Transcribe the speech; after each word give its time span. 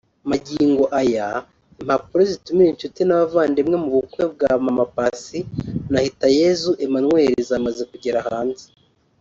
Magingo 0.31 0.83
aya 1.01 1.27
impapuro 1.81 2.21
zitumira 2.31 2.69
inshuti 2.71 2.99
n’abavandimwe 3.03 3.75
mu 3.83 3.89
bukwe 3.95 4.23
bwa 4.33 4.51
Mama 4.65 4.83
Paccy 4.95 5.39
na 5.91 5.99
Hitayezu 6.05 6.71
Emmanuel 6.85 7.33
zamaze 7.49 7.83
kugera 7.93 8.19
hanze 8.29 8.65